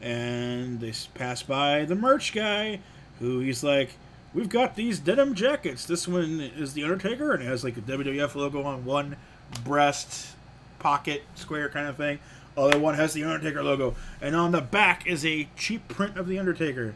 And 0.00 0.80
they 0.80 0.92
pass 1.14 1.42
by 1.42 1.84
the 1.84 1.96
merch 1.96 2.32
guy, 2.32 2.78
who 3.18 3.40
he's 3.40 3.64
like, 3.64 3.96
We've 4.32 4.48
got 4.48 4.74
these 4.74 4.98
denim 4.98 5.34
jackets. 5.34 5.86
This 5.86 6.08
one 6.08 6.40
is 6.40 6.72
The 6.72 6.82
Undertaker, 6.82 7.32
and 7.32 7.42
it 7.42 7.46
has 7.46 7.62
like 7.62 7.76
a 7.76 7.80
WWF 7.80 8.34
logo 8.34 8.62
on 8.64 8.84
one 8.84 9.16
breast 9.64 10.34
pocket 10.80 11.22
square 11.34 11.68
kind 11.68 11.86
of 11.86 11.96
thing. 11.96 12.18
Other 12.56 12.78
one 12.78 12.94
has 12.94 13.12
the 13.12 13.24
Undertaker 13.24 13.62
logo, 13.62 13.94
and 14.20 14.34
on 14.34 14.52
the 14.52 14.60
back 14.60 15.06
is 15.06 15.24
a 15.24 15.48
cheap 15.56 15.86
print 15.88 16.16
of 16.16 16.26
the 16.26 16.38
Undertaker. 16.38 16.94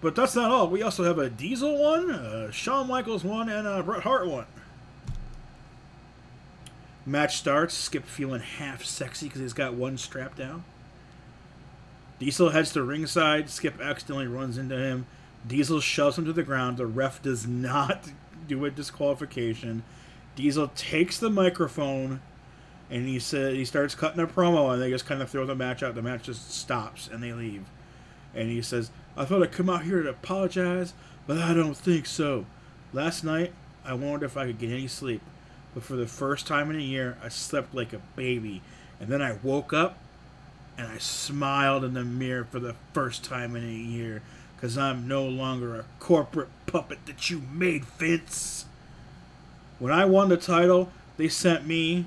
But 0.00 0.14
that's 0.14 0.36
not 0.36 0.52
all. 0.52 0.68
We 0.68 0.82
also 0.82 1.02
have 1.02 1.18
a 1.18 1.28
Diesel 1.28 1.76
one, 1.78 2.10
a 2.10 2.52
Shawn 2.52 2.86
Michaels 2.86 3.24
one, 3.24 3.48
and 3.48 3.66
a 3.66 3.82
Bret 3.82 4.04
Hart 4.04 4.28
one. 4.28 4.46
Match 7.08 7.38
starts. 7.38 7.74
Skip 7.74 8.04
feeling 8.04 8.40
half 8.40 8.84
sexy 8.84 9.26
because 9.26 9.40
he's 9.40 9.52
got 9.54 9.74
one 9.74 9.96
strap 9.96 10.36
down. 10.36 10.64
Diesel 12.18 12.50
heads 12.50 12.72
to 12.72 12.82
ringside. 12.82 13.48
Skip 13.48 13.80
accidentally 13.80 14.26
runs 14.26 14.58
into 14.58 14.76
him. 14.76 15.06
Diesel 15.46 15.80
shoves 15.80 16.18
him 16.18 16.26
to 16.26 16.32
the 16.32 16.42
ground. 16.42 16.76
The 16.76 16.86
ref 16.86 17.22
does 17.22 17.46
not 17.46 18.10
do 18.48 18.64
a 18.64 18.70
disqualification. 18.70 19.84
Diesel 20.36 20.68
takes 20.76 21.18
the 21.18 21.30
microphone 21.30 22.20
and 22.90 23.06
he 23.06 23.18
said 23.18 23.54
he 23.54 23.64
starts 23.64 23.94
cutting 23.94 24.20
a 24.20 24.26
promo 24.26 24.72
and 24.72 24.80
they 24.80 24.90
just 24.90 25.06
kind 25.06 25.22
of 25.22 25.30
throw 25.30 25.46
the 25.46 25.54
match 25.54 25.82
out. 25.82 25.94
The 25.94 26.02
match 26.02 26.24
just 26.24 26.50
stops 26.50 27.08
and 27.08 27.22
they 27.22 27.32
leave. 27.32 27.64
And 28.34 28.50
he 28.50 28.60
says, 28.62 28.90
I 29.16 29.24
thought 29.24 29.42
I'd 29.42 29.52
come 29.52 29.70
out 29.70 29.84
here 29.84 30.02
to 30.02 30.10
apologize, 30.10 30.94
but 31.26 31.38
I 31.38 31.54
don't 31.54 31.76
think 31.76 32.06
so. 32.06 32.46
Last 32.92 33.24
night, 33.24 33.52
I 33.84 33.94
wondered 33.94 34.26
if 34.26 34.36
I 34.36 34.46
could 34.46 34.58
get 34.58 34.70
any 34.70 34.86
sleep, 34.86 35.22
but 35.78 35.84
for 35.84 35.94
the 35.94 36.08
first 36.08 36.48
time 36.48 36.70
in 36.70 36.76
a 36.76 36.82
year, 36.82 37.16
I 37.22 37.28
slept 37.28 37.72
like 37.72 37.92
a 37.92 38.00
baby. 38.16 38.62
And 38.98 39.08
then 39.08 39.22
I 39.22 39.38
woke 39.44 39.72
up 39.72 39.96
and 40.76 40.88
I 40.88 40.98
smiled 40.98 41.84
in 41.84 41.94
the 41.94 42.02
mirror 42.02 42.42
for 42.42 42.58
the 42.58 42.74
first 42.92 43.22
time 43.22 43.54
in 43.54 43.62
a 43.62 43.68
year 43.68 44.20
because 44.56 44.76
I'm 44.76 45.06
no 45.06 45.24
longer 45.24 45.76
a 45.76 45.84
corporate 46.00 46.48
puppet 46.66 47.06
that 47.06 47.30
you 47.30 47.44
made, 47.52 47.84
Vince. 47.84 48.64
When 49.78 49.92
I 49.92 50.04
won 50.04 50.30
the 50.30 50.36
title, 50.36 50.90
they 51.16 51.28
sent 51.28 51.64
me 51.64 52.06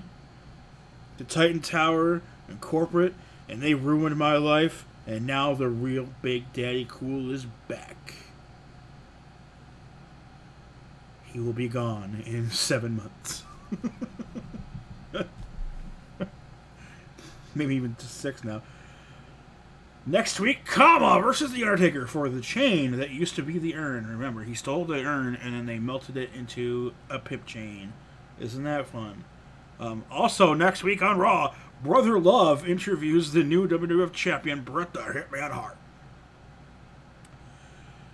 to 1.18 1.24
Titan 1.24 1.62
Tower 1.62 2.22
and 2.50 2.60
corporate, 2.60 3.14
and 3.48 3.62
they 3.62 3.74
ruined 3.74 4.18
my 4.18 4.36
life, 4.36 4.84
and 5.08 5.26
now 5.26 5.54
the 5.54 5.70
real 5.70 6.10
Big 6.22 6.52
Daddy 6.52 6.86
Cool 6.90 7.32
is 7.32 7.46
back. 7.70 8.16
He 11.24 11.40
will 11.40 11.54
be 11.54 11.70
gone 11.70 12.22
in 12.26 12.50
seven 12.50 12.98
months. 12.98 13.46
Maybe 17.56 17.76
even 17.76 17.96
to 17.96 18.06
six 18.06 18.44
now. 18.44 18.62
Next 20.06 20.40
week, 20.40 20.66
Kama 20.66 21.22
versus 21.22 21.52
The 21.52 21.64
Undertaker 21.64 22.08
for 22.08 22.28
the 22.28 22.42
chain 22.42 22.98
that 22.98 23.12
used 23.12 23.36
to 23.36 23.44
be 23.44 23.60
the 23.60 23.76
urn. 23.76 24.08
Remember, 24.08 24.44
he 24.44 24.56
stole 24.56 24.84
the 24.84 25.06
urn 25.06 25.36
and 25.36 25.54
then 25.54 25.68
they 25.68 25.78
melted 25.78 26.18
it 26.18 26.32
into 26.34 26.94
a 27.10 27.20
pip 27.20 27.46
chain. 27.46 27.94
Isn't 28.40 28.64
that 28.64 28.88
fun? 28.88 29.26
Um, 29.80 30.04
also, 30.10 30.54
next 30.56 30.84
week 30.84 31.04
on 31.04 31.20
Raw, 31.20 31.54
Brother 31.84 32.20
Love 32.20 32.68
interviews 32.68 33.32
the 33.32 33.44
new 33.44 33.68
WWF 33.68 34.12
champion, 34.14 34.62
Bret 34.62 34.94
the 34.94 35.02
Hitman 35.02 35.52
Hart. 35.52 35.78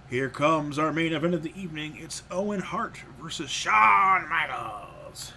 Here 0.09 0.29
comes 0.29 0.79
our 0.79 0.93
main 0.93 1.13
event 1.13 1.33
of 1.33 1.43
the 1.43 1.53
evening. 1.59 1.97
It's 1.99 2.23
Owen 2.31 2.61
Hart 2.61 2.99
versus 3.21 3.49
Shawn 3.49 4.29
Michaels. 4.29 5.33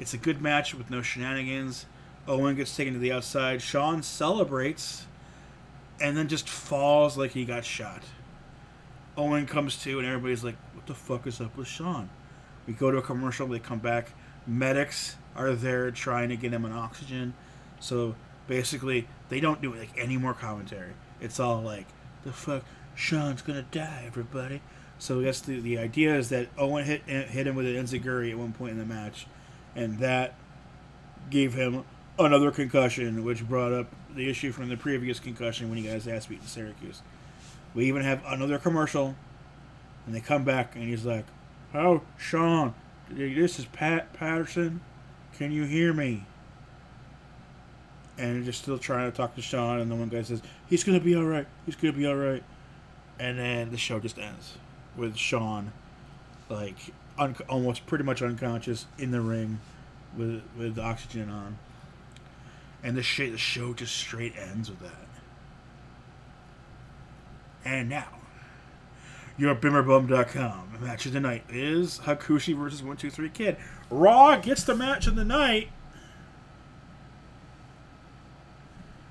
It's 0.00 0.14
a 0.14 0.18
good 0.18 0.40
match 0.40 0.74
with 0.74 0.90
no 0.90 1.02
shenanigans. 1.02 1.86
Owen 2.26 2.56
gets 2.56 2.74
taken 2.74 2.94
to 2.94 2.98
the 2.98 3.12
outside. 3.12 3.60
Shawn 3.60 4.02
celebrates 4.02 5.06
and 6.00 6.16
then 6.16 6.26
just 6.26 6.48
falls 6.48 7.18
like 7.18 7.32
he 7.32 7.44
got 7.44 7.64
shot. 7.64 8.02
Owen 9.16 9.46
comes 9.46 9.76
to, 9.82 9.98
and 9.98 10.08
everybody's 10.08 10.42
like, 10.42 10.56
What 10.74 10.86
the 10.86 10.94
fuck 10.94 11.26
is 11.26 11.40
up 11.40 11.56
with 11.56 11.68
Shawn? 11.68 12.08
We 12.66 12.72
go 12.72 12.90
to 12.90 12.98
a 12.98 13.02
commercial, 13.02 13.46
they 13.46 13.58
come 13.58 13.78
back. 13.78 14.12
Medics 14.46 15.16
are 15.36 15.52
there 15.52 15.90
trying 15.90 16.30
to 16.30 16.36
get 16.36 16.52
him 16.52 16.64
an 16.64 16.72
oxygen. 16.72 17.34
So 17.78 18.14
basically, 18.46 19.06
they 19.28 19.40
don't 19.40 19.60
do 19.60 19.74
like 19.74 19.90
any 19.96 20.16
more 20.16 20.34
commentary. 20.34 20.92
It's 21.20 21.38
all 21.38 21.60
like, 21.60 21.86
The 22.24 22.32
fuck? 22.32 22.64
Shawn's 22.94 23.42
gonna 23.42 23.66
die, 23.70 24.04
everybody. 24.06 24.62
So 24.98 25.20
I 25.20 25.24
guess 25.24 25.40
the, 25.40 25.60
the 25.60 25.78
idea 25.78 26.14
is 26.16 26.28
that 26.30 26.48
Owen 26.58 26.84
hit 26.84 27.02
hit 27.02 27.46
him 27.46 27.54
with 27.54 27.66
an 27.66 27.74
enziguri 27.74 28.30
at 28.30 28.38
one 28.38 28.52
point 28.52 28.72
in 28.72 28.78
the 28.78 28.84
match, 28.84 29.26
and 29.74 29.98
that 29.98 30.34
gave 31.30 31.54
him 31.54 31.84
another 32.18 32.50
concussion, 32.50 33.24
which 33.24 33.46
brought 33.48 33.72
up 33.72 33.86
the 34.14 34.28
issue 34.28 34.52
from 34.52 34.68
the 34.68 34.76
previous 34.76 35.20
concussion 35.20 35.68
when 35.68 35.78
he 35.78 35.84
got 35.84 35.94
his 35.94 36.08
ass 36.08 36.26
beat 36.26 36.40
in 36.40 36.46
Syracuse. 36.46 37.02
We 37.74 37.86
even 37.86 38.02
have 38.02 38.22
another 38.26 38.58
commercial, 38.58 39.14
and 40.06 40.14
they 40.14 40.20
come 40.20 40.44
back, 40.44 40.74
and 40.74 40.84
he's 40.84 41.06
like, 41.06 41.24
"Oh, 41.72 42.02
Shawn, 42.18 42.74
this 43.08 43.58
is 43.58 43.66
Pat 43.66 44.12
Patterson. 44.12 44.80
Can 45.38 45.52
you 45.52 45.64
hear 45.64 45.92
me?" 45.92 46.26
And 48.18 48.44
just 48.44 48.62
still 48.62 48.78
trying 48.78 49.10
to 49.10 49.16
talk 49.16 49.36
to 49.36 49.42
Shawn, 49.42 49.80
and 49.80 49.90
the 49.90 49.94
one 49.94 50.08
guy 50.08 50.22
says, 50.22 50.42
"He's 50.68 50.84
gonna 50.84 51.00
be 51.00 51.14
all 51.14 51.24
right. 51.24 51.46
He's 51.64 51.76
gonna 51.76 51.92
be 51.92 52.06
all 52.06 52.16
right." 52.16 52.42
And 53.18 53.38
then 53.38 53.70
the 53.70 53.78
show 53.78 54.00
just 54.00 54.18
ends 54.18 54.58
with 54.96 55.16
Shawn, 55.16 55.72
like 56.48 56.76
un- 57.20 57.36
almost 57.48 57.86
pretty 57.86 58.02
much 58.02 58.20
unconscious 58.22 58.86
in 58.98 59.12
the 59.12 59.20
ring, 59.20 59.60
with 60.16 60.42
with 60.56 60.78
oxygen 60.78 61.30
on 61.30 61.58
and 62.82 62.96
the, 62.96 63.02
sh- 63.02 63.30
the 63.30 63.38
show 63.38 63.74
just 63.74 63.94
straight 63.94 64.34
ends 64.36 64.70
with 64.70 64.80
that. 64.80 65.06
And 67.64 67.88
now, 67.88 68.08
your 69.36 69.54
BimmerBum.com 69.54 70.78
match 70.80 71.04
of 71.04 71.12
the 71.12 71.20
night 71.20 71.44
is 71.50 72.00
Hakushi 72.00 72.56
versus 72.56 72.82
123 72.82 73.28
Kid. 73.30 73.56
Raw 73.90 74.36
gets 74.36 74.64
the 74.64 74.74
match 74.74 75.06
of 75.06 75.14
the 75.14 75.24
night. 75.24 75.68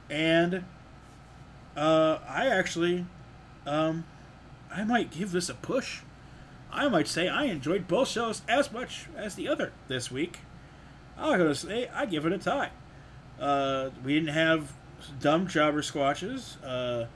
And 0.10 0.64
uh, 1.78 2.18
I 2.28 2.48
actually, 2.48 3.06
um, 3.68 4.04
I 4.74 4.84
might 4.84 5.12
give 5.12 5.32
this 5.32 5.50
a 5.50 5.54
push. 5.54 6.00
I 6.72 6.88
might 6.88 7.08
say 7.08 7.28
I 7.28 7.46
enjoyed 7.46 7.88
both 7.88 8.10
shows 8.10 8.42
as 8.48 8.72
much 8.72 9.08
as 9.16 9.36
the 9.36 9.48
other 9.48 9.72
this 9.88 10.12
week. 10.12 10.40
I'm 11.18 11.38
gonna 11.38 11.56
say 11.56 11.88
I 11.94 12.06
give 12.06 12.26
it 12.26 12.34
a 12.34 12.38
tie. 12.38 12.72
Uh, 13.40 13.90
we 14.04 14.14
didn't 14.14 14.34
have 14.34 14.74
dumb 15.20 15.48
jobber 15.48 15.82
squashes. 15.82 16.58
Uh, 16.64 17.08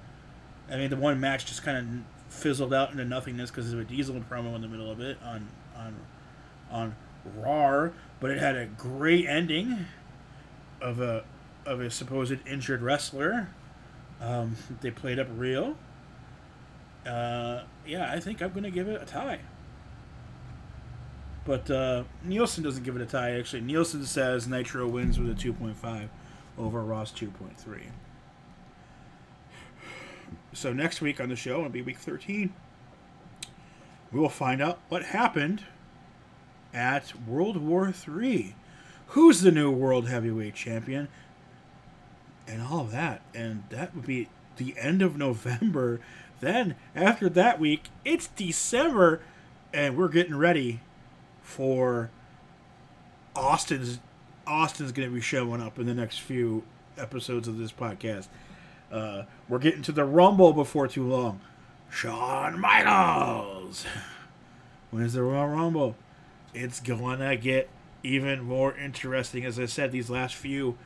I 0.69 0.77
mean, 0.77 0.89
the 0.89 0.95
one 0.95 1.19
match 1.19 1.45
just 1.45 1.63
kind 1.63 1.77
of 1.77 2.33
fizzled 2.33 2.73
out 2.73 2.91
into 2.91 3.05
nothingness 3.05 3.51
because 3.51 3.71
of 3.71 3.79
a 3.79 3.83
Diesel 3.83 4.15
promo 4.29 4.55
in 4.55 4.61
the 4.61 4.67
middle 4.67 4.89
of 4.89 4.99
it 4.99 5.17
on 5.23 5.47
on 5.75 5.95
on 6.71 6.95
Raw, 7.37 7.89
but 8.19 8.31
it 8.31 8.39
had 8.39 8.55
a 8.55 8.65
great 8.65 9.27
ending 9.27 9.85
of 10.81 10.99
a 10.99 11.23
of 11.65 11.79
a 11.79 11.89
supposed 11.89 12.39
injured 12.45 12.81
wrestler. 12.81 13.49
Um, 14.19 14.55
they 14.81 14.91
played 14.91 15.19
up 15.19 15.27
real. 15.35 15.77
Uh, 17.05 17.63
yeah, 17.85 18.11
I 18.11 18.19
think 18.19 18.41
I'm 18.41 18.51
going 18.51 18.63
to 18.63 18.71
give 18.71 18.87
it 18.87 19.01
a 19.01 19.05
tie. 19.05 19.39
But 21.45 21.69
uh, 21.69 22.03
Nielsen 22.23 22.63
doesn't 22.63 22.83
give 22.83 22.95
it 22.95 23.01
a 23.01 23.05
tie, 23.05 23.31
actually. 23.37 23.61
Nielsen 23.61 24.05
says 24.05 24.47
Nitro 24.47 24.87
wins 24.87 25.19
with 25.19 25.29
a 25.29 25.33
2.5 25.33 26.07
over 26.57 26.81
Raw's 26.81 27.11
2.3. 27.11 27.81
So 30.53 30.71
next 30.71 31.01
week 31.01 31.19
on 31.19 31.29
the 31.29 31.35
show, 31.35 31.59
it'll 31.59 31.69
be 31.69 31.81
week 31.81 31.97
13, 31.97 32.53
we 34.11 34.19
will 34.19 34.29
find 34.29 34.61
out 34.61 34.79
what 34.89 35.03
happened 35.05 35.63
at 36.73 37.13
World 37.27 37.57
War 37.57 37.91
III. 38.07 38.55
Who's 39.07 39.41
the 39.41 39.51
new 39.51 39.71
World 39.71 40.07
Heavyweight 40.07 40.53
Champion? 40.53 41.07
And 42.47 42.61
all 42.61 42.81
of 42.81 42.91
that. 42.91 43.21
And 43.33 43.63
that 43.69 43.95
would 43.95 44.05
be 44.05 44.29
the 44.57 44.75
end 44.77 45.01
of 45.01 45.17
November. 45.17 45.99
Then 46.43 46.75
after 46.93 47.29
that 47.29 47.57
week, 47.57 47.85
it's 48.03 48.27
December, 48.27 49.21
and 49.73 49.95
we're 49.95 50.09
getting 50.09 50.35
ready 50.35 50.81
for 51.41 52.09
Austin's. 53.33 53.99
Austin's 54.45 54.91
going 54.91 55.07
to 55.07 55.15
be 55.15 55.21
showing 55.21 55.61
up 55.61 55.79
in 55.79 55.85
the 55.85 55.93
next 55.93 56.19
few 56.19 56.63
episodes 56.97 57.47
of 57.47 57.57
this 57.57 57.71
podcast. 57.71 58.27
Uh, 58.91 59.23
we're 59.47 59.57
getting 59.57 59.81
to 59.83 59.93
the 59.93 60.03
Rumble 60.03 60.51
before 60.51 60.85
too 60.89 61.07
long. 61.07 61.39
Shawn 61.89 62.59
Michaels. 62.59 63.85
When 64.91 65.03
is 65.03 65.13
the 65.13 65.23
Royal 65.23 65.47
Rumble? 65.47 65.95
It's 66.53 66.79
gonna 66.79 67.35
get 67.35 67.67
even 68.03 68.43
more 68.43 68.75
interesting. 68.75 69.43
As 69.43 69.57
I 69.57 69.65
said, 69.65 69.91
these 69.91 70.07
last 70.07 70.35
few 70.35 70.77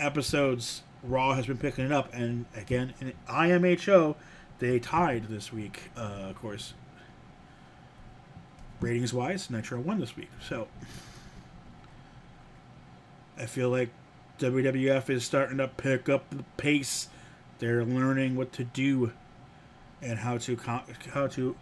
episodes, 0.00 0.82
Raw 1.04 1.34
has 1.34 1.46
been 1.46 1.58
picking 1.58 1.84
it 1.84 1.92
up, 1.92 2.12
and 2.12 2.46
again, 2.56 2.92
in 3.00 3.12
IMHO, 3.28 4.16
they 4.60 4.78
tied 4.78 5.24
this 5.28 5.52
week. 5.52 5.90
Uh, 5.96 6.28
of 6.30 6.36
course, 6.36 6.74
ratings 8.80 9.12
wise, 9.12 9.50
Nitro 9.50 9.80
won 9.80 9.98
this 9.98 10.16
week. 10.16 10.30
So 10.46 10.68
I 13.36 13.46
feel 13.46 13.70
like 13.70 13.88
WWF 14.38 15.10
is 15.10 15.24
starting 15.24 15.58
to 15.58 15.68
pick 15.68 16.08
up 16.08 16.30
the 16.30 16.44
pace. 16.56 17.08
They're 17.58 17.84
learning 17.84 18.36
what 18.36 18.52
to 18.54 18.64
do 18.64 19.12
and 20.00 20.18
how 20.20 20.38
to 20.38 20.56
how 21.12 21.26
to 21.26 21.56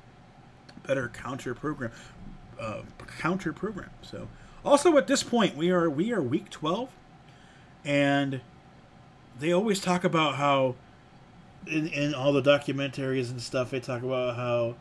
better 0.87 1.09
counter 1.09 1.55
program 1.55 1.91
uh, 2.61 2.83
counter 3.19 3.53
program. 3.53 3.91
So 4.03 4.29
also 4.65 4.97
at 4.97 5.07
this 5.07 5.23
point 5.23 5.57
we 5.57 5.71
are 5.71 5.89
we 5.89 6.13
are 6.13 6.23
week 6.23 6.51
12 6.51 6.91
and 7.85 8.41
they 9.39 9.53
always 9.53 9.81
talk 9.81 10.05
about 10.05 10.37
how 10.37 10.75
in, 11.69 11.89
in 11.89 12.15
all 12.15 12.33
the 12.33 12.43
documentaries 12.43 13.31
and 13.31 13.41
stuff 13.41 13.71
they 13.71 13.81
talk 13.81 14.03
about 14.03 14.37
how 14.37 14.77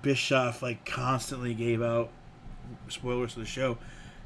Bischoff 0.00 0.62
like 0.62 0.84
constantly 0.84 1.54
gave 1.54 1.82
out 1.82 2.10
spoilers 2.88 3.34
to 3.34 3.40
the 3.40 3.46
show 3.46 3.78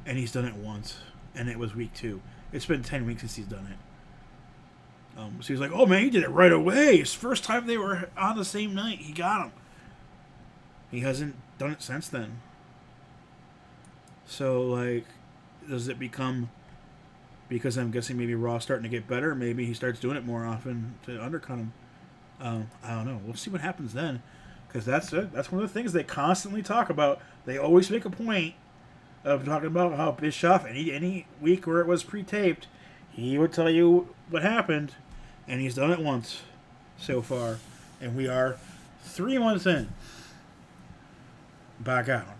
and 0.05 0.17
he's 0.17 0.31
done 0.31 0.45
it 0.45 0.55
once 0.55 0.99
and 1.35 1.49
it 1.49 1.59
was 1.59 1.75
week 1.75 1.93
2. 1.93 2.21
It's 2.53 2.65
been 2.65 2.83
10 2.83 3.05
weeks 3.05 3.21
since 3.21 3.35
he's 3.35 3.45
done 3.45 3.67
it. 3.67 5.19
Um, 5.19 5.37
so 5.41 5.47
he's 5.47 5.59
like, 5.59 5.71
"Oh 5.73 5.87
man, 5.87 6.03
he 6.03 6.09
did 6.11 6.23
it 6.23 6.29
right 6.29 6.51
away. 6.51 6.97
His 6.97 7.13
first 7.13 7.43
time 7.43 7.65
they 7.65 7.77
were 7.77 8.09
on 8.15 8.37
the 8.37 8.45
same 8.45 8.75
night, 8.75 8.99
he 8.99 9.13
got 9.13 9.45
him. 9.45 9.51
He 10.91 10.99
hasn't 10.99 11.35
done 11.57 11.71
it 11.71 11.81
since 11.81 12.07
then. 12.07 12.39
So 14.27 14.61
like, 14.61 15.05
does 15.67 15.87
it 15.87 15.97
become? 15.97 16.49
Because 17.49 17.77
I'm 17.77 17.91
guessing 17.91 18.17
maybe 18.17 18.35
Raw 18.35 18.59
starting 18.59 18.83
to 18.83 18.89
get 18.89 19.07
better. 19.07 19.33
Maybe 19.33 19.65
he 19.65 19.73
starts 19.73 19.99
doing 19.99 20.17
it 20.17 20.25
more 20.25 20.45
often 20.45 20.95
to 21.05 21.23
undercut 21.23 21.57
him. 21.57 21.73
Um, 22.41 22.69
I 22.83 22.93
don't 22.95 23.05
know. 23.05 23.19
We'll 23.25 23.35
see 23.35 23.49
what 23.49 23.61
happens 23.61 23.93
then, 23.93 24.21
because 24.67 24.85
that's 24.85 25.11
it. 25.13 25.31
That's 25.33 25.51
one 25.51 25.63
of 25.63 25.67
the 25.67 25.73
things 25.73 25.93
they 25.93 26.03
constantly 26.03 26.61
talk 26.61 26.89
about. 26.89 27.19
They 27.45 27.57
always 27.57 27.89
make 27.89 28.05
a 28.05 28.09
point 28.09 28.53
of 29.23 29.45
talking 29.45 29.67
about 29.67 29.95
how 29.95 30.11
Bischoff 30.11 30.65
any 30.65 30.91
any 30.91 31.27
week 31.41 31.65
where 31.65 31.81
it 31.81 31.87
was 31.87 32.03
pre-taped, 32.03 32.67
he 33.11 33.37
would 33.37 33.51
tell 33.51 33.69
you 33.69 34.13
what 34.29 34.43
happened 34.43 34.93
and 35.47 35.61
he's 35.61 35.75
done 35.75 35.91
it 35.91 35.99
once 35.99 36.41
so 36.97 37.21
far, 37.21 37.57
and 38.01 38.15
we 38.15 38.27
are 38.27 38.57
three 39.01 39.37
months 39.37 39.65
in. 39.65 39.89
Back 41.79 42.09
out. 42.09 42.35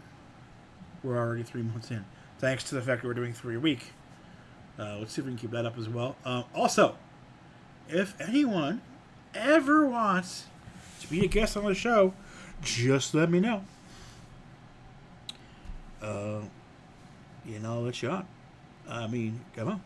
We're 1.04 1.18
already 1.18 1.44
three 1.44 1.64
months 1.64 1.92
in, 1.92 2.06
thanks 2.40 2.64
to 2.66 2.76
the 2.76 2.82
fact 2.82 3.02
that 3.02 3.08
we're 3.08 3.14
doing 3.14 3.34
three 3.34 3.56
a 3.56 3.60
week. 3.60 3.94
Uh, 4.80 4.98
let's 5.00 5.14
see 5.14 5.22
if 5.22 5.26
we 5.26 5.32
can 5.32 5.40
keep 5.40 5.52
that 5.52 5.66
up 5.66 5.78
as 5.78 5.90
well. 5.90 6.16
Uh, 6.24 6.44
also, 6.54 6.96
if 7.90 8.20
anyone 8.20 8.82
ever 9.34 9.86
wants 9.86 10.46
to 11.02 11.08
be 11.08 11.24
a 11.24 11.28
guest 11.28 11.58
on 11.58 11.66
the 11.66 11.74
show, 11.74 12.14
just 12.62 13.14
let 13.14 13.30
me 13.30 13.40
know. 13.40 13.64
Uh, 16.02 16.42
you 17.46 17.60
know, 17.60 17.82
let 17.82 18.02
you 18.02 18.10
on. 18.10 18.28
I 18.90 19.08
mean, 19.08 19.42
come 19.56 19.68
on. 19.68 19.82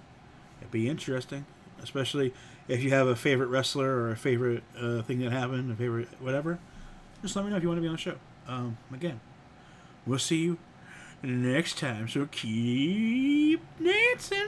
It'd 0.60 0.72
be 0.72 0.90
interesting, 0.90 1.46
especially 1.82 2.34
if 2.68 2.84
you 2.84 2.92
have 2.92 3.08
a 3.08 3.16
favorite 3.16 3.48
wrestler 3.48 3.90
or 3.90 4.12
a 4.12 4.18
favorite 4.18 4.64
uh, 4.78 5.02
thing 5.02 5.20
that 5.20 5.32
happened, 5.32 5.72
a 5.72 5.76
favorite 5.76 6.08
whatever, 6.20 6.60
just 7.22 7.36
let 7.36 7.46
me 7.46 7.52
know 7.52 7.58
if 7.58 7.64
you 7.64 7.70
want 7.70 7.78
to 7.78 7.82
be 7.82 7.88
on 7.88 7.94
the 7.94 8.00
show. 8.00 8.16
Um, 8.48 8.78
again, 8.94 9.20
we'll 10.06 10.20
see 10.20 10.38
you 10.38 10.58
next 11.24 11.78
time. 11.78 12.08
So 12.08 12.28
keep 12.32 13.62
dancing. 13.84 14.48